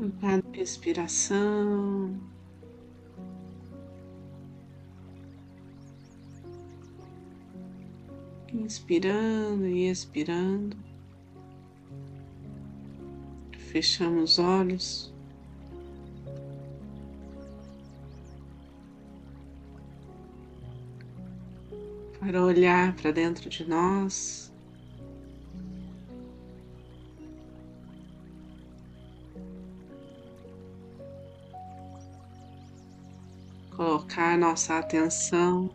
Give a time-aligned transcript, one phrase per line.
[0.00, 2.18] Cada respiração.
[8.50, 10.74] Inspirando e expirando.
[13.58, 15.14] Fechamos os olhos.
[22.18, 24.50] Para olhar para dentro de nós.
[34.10, 35.70] Colocar nossa atenção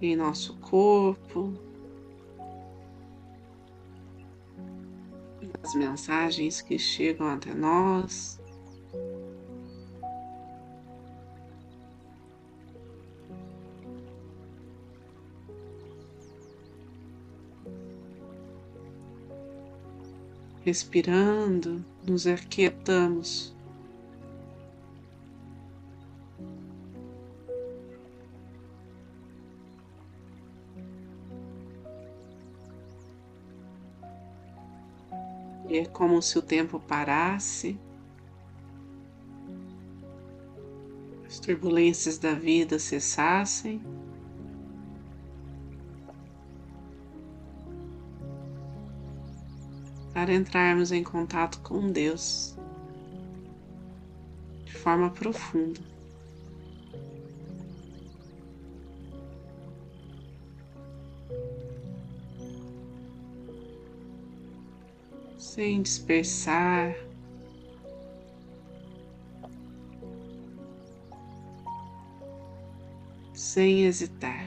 [0.00, 1.52] em nosso corpo,
[5.60, 8.39] as mensagens que chegam até nós.
[20.70, 23.52] Respirando, nos aquietamos.
[35.68, 37.76] É como se o tempo parasse,
[41.26, 43.82] as turbulências da vida cessassem.
[50.20, 52.54] Para entrarmos em contato com Deus
[54.66, 55.80] de forma profunda.
[65.38, 66.94] sem dispersar.
[73.32, 74.39] Sem hesitar.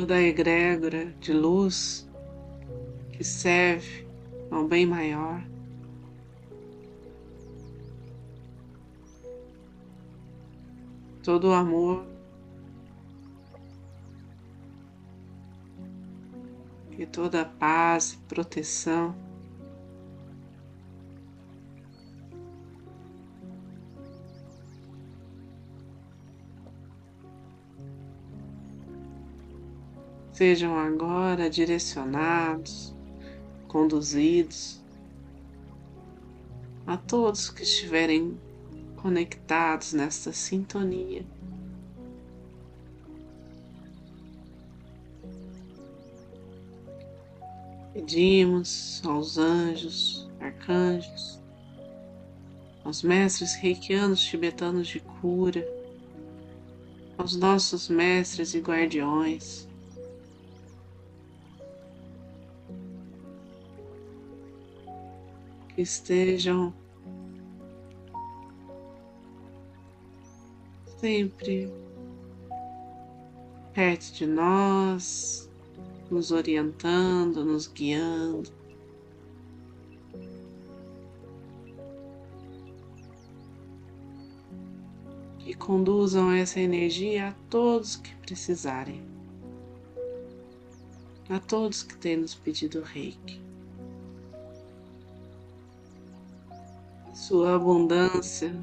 [0.00, 2.08] Toda a egrégora de luz
[3.10, 4.06] que serve
[4.48, 5.42] ao bem maior.
[11.20, 12.06] Todo o amor
[16.96, 19.16] e toda a paz e proteção.
[30.38, 32.94] Sejam agora direcionados,
[33.66, 34.80] conduzidos
[36.86, 38.38] a todos que estiverem
[38.94, 41.26] conectados nesta sintonia.
[47.92, 51.40] Pedimos aos anjos, arcanjos,
[52.84, 55.66] aos mestres reikianos tibetanos de cura,
[57.18, 59.67] aos nossos mestres e guardiões,
[65.80, 66.74] estejam
[70.98, 71.72] sempre
[73.72, 75.48] perto de nós,
[76.10, 78.50] nos orientando, nos guiando.
[85.38, 89.00] Que conduzam essa energia a todos que precisarem,
[91.28, 93.47] a todos que têm nos pedido reiki.
[97.28, 98.58] Sua abundância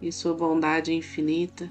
[0.00, 1.68] e sua bondade infinita,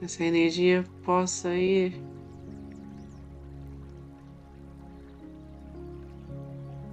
[0.00, 2.02] essa energia possa ir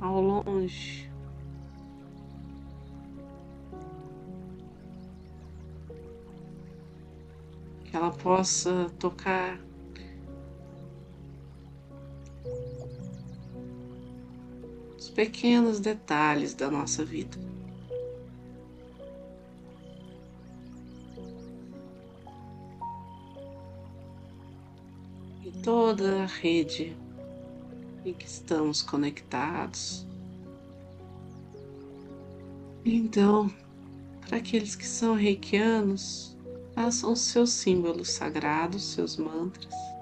[0.02, 1.10] ao longe.
[7.86, 9.66] Que ela possa tocar
[15.16, 17.38] pequenos detalhes da nossa vida.
[25.44, 26.96] E toda a rede
[28.06, 30.06] em que estamos conectados.
[32.84, 33.50] Então,
[34.28, 36.36] para aqueles que são reikianos,
[36.74, 39.95] façam seus símbolos sagrados, seus mantras.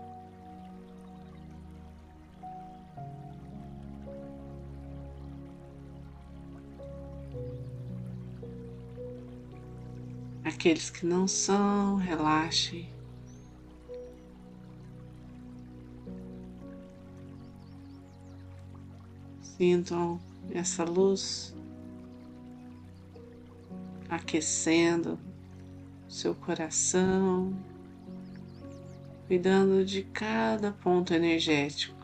[10.63, 12.87] Aqueles que não são, relaxe.
[19.41, 20.21] Sintam
[20.53, 21.53] essa luz
[24.07, 25.19] aquecendo
[26.07, 27.53] seu coração,
[29.27, 32.02] cuidando de cada ponto energético.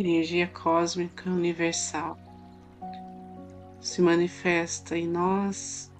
[0.00, 2.18] Energia cósmica universal
[3.80, 5.90] se manifesta em nós.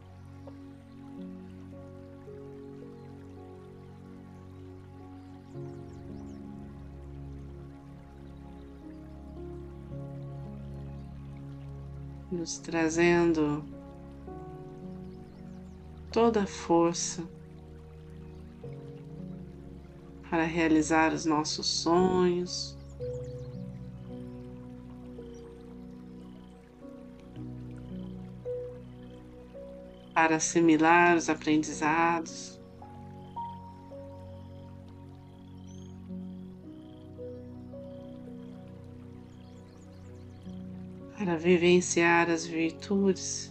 [12.31, 13.65] Nos trazendo
[16.13, 17.23] toda a força
[20.31, 22.80] para realizar os nossos sonhos,
[30.21, 32.61] para assimilar os aprendizados.
[41.17, 43.51] Para vivenciar as virtudes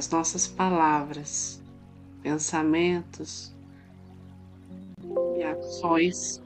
[0.00, 1.62] as nossas palavras,
[2.22, 3.54] pensamentos
[5.36, 6.42] e ações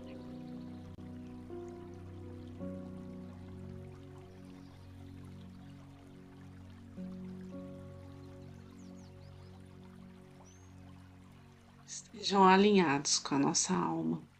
[11.86, 14.33] estejam alinhados com a nossa alma.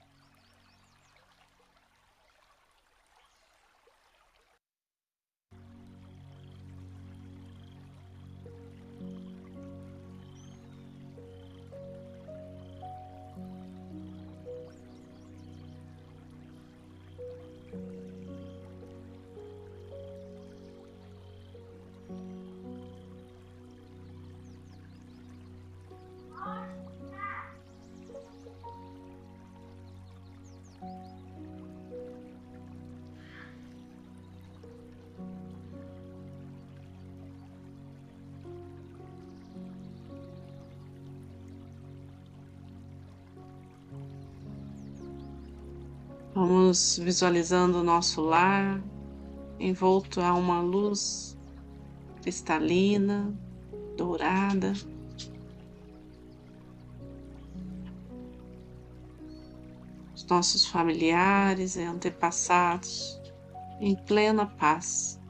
[46.35, 48.83] Vamos visualizando o nosso lar
[49.61, 51.39] envolto a uma luz
[52.21, 53.33] cristalina,
[53.97, 54.73] dourada.
[60.13, 63.21] Os nossos familiares e antepassados
[63.79, 65.21] em plena paz.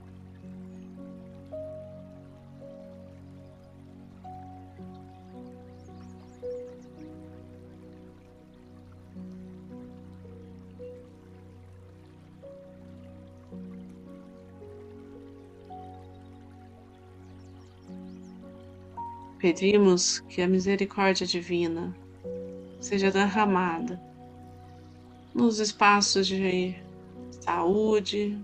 [19.45, 21.95] Pedimos que a misericórdia divina
[22.81, 24.01] seja derramada
[25.35, 26.75] nos espaços de
[27.43, 28.39] saúde,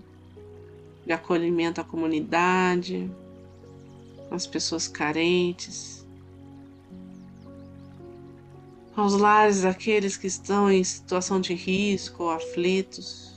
[1.03, 3.09] de acolhimento à comunidade,
[4.29, 6.05] às pessoas carentes,
[8.95, 13.30] aos lares daqueles que estão em situação de risco ou aflitos.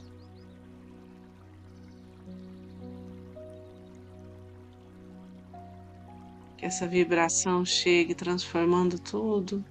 [6.64, 9.62] Essa vibração chegue transformando tudo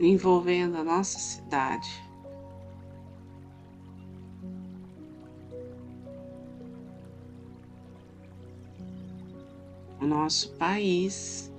[0.00, 1.88] envolvendo a nossa cidade.
[10.00, 11.52] O nosso país,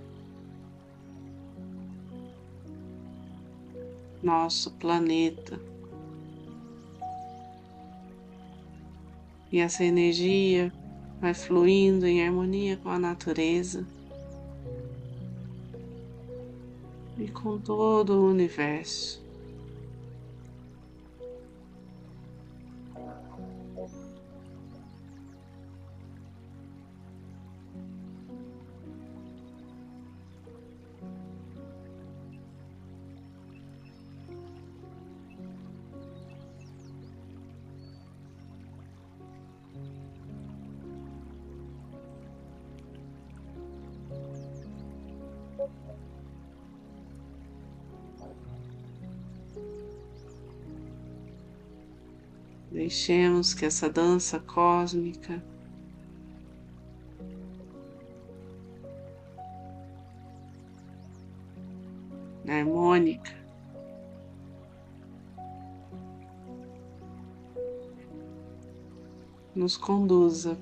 [4.24, 5.60] nosso planeta.
[9.52, 10.72] E essa energia
[11.20, 13.86] vai fluindo em harmonia com a natureza
[17.42, 19.29] com todo o universo.
[52.80, 55.44] Deixemos que essa dança cósmica
[62.48, 63.36] harmônica
[69.54, 70.58] nos conduza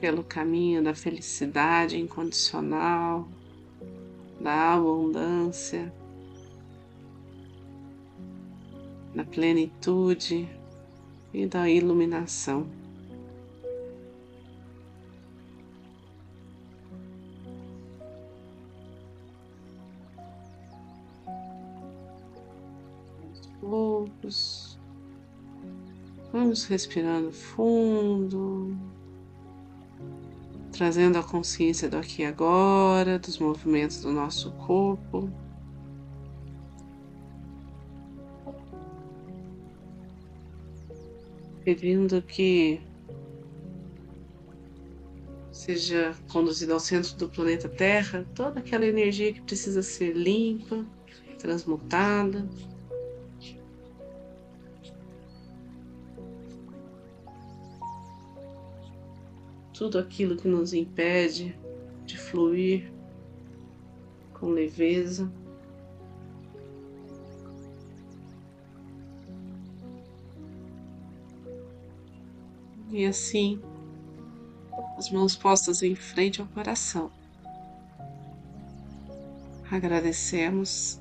[0.00, 3.28] pelo caminho da felicidade incondicional,
[4.40, 5.92] da abundância,
[9.14, 10.48] da plenitude
[11.34, 12.66] e da iluminação.
[26.32, 28.76] Vamos respirando fundo
[30.80, 35.30] trazendo a consciência do aqui e agora, dos movimentos do nosso corpo.
[41.62, 42.80] Pedindo que
[45.52, 50.86] seja conduzido ao centro do planeta Terra toda aquela energia que precisa ser limpa,
[51.38, 52.48] transmutada.
[59.80, 61.58] Tudo aquilo que nos impede
[62.04, 62.92] de fluir
[64.34, 65.32] com leveza.
[72.90, 73.58] E assim,
[74.98, 77.10] as mãos postas em frente ao coração.
[79.70, 81.00] Agradecemos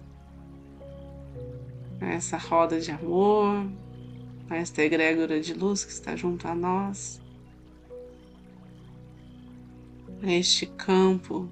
[2.00, 3.70] a essa roda de amor,
[4.50, 7.20] a esta egrégora de luz que está junto a nós.
[10.22, 11.50] A este campo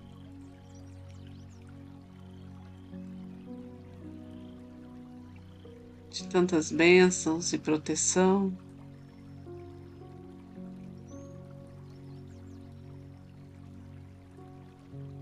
[6.12, 8.51] de tantas bênçãos e proteção.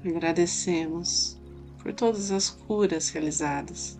[0.03, 1.37] Agradecemos
[1.81, 3.99] por todas as curas realizadas.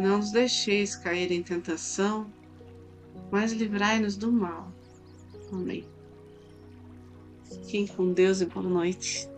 [0.00, 2.32] Não nos deixeis cair em tentação,
[3.30, 4.72] mas livrai-nos do mal.
[5.52, 5.84] Amém.
[7.44, 9.28] Fiquem com Deus e boa noite.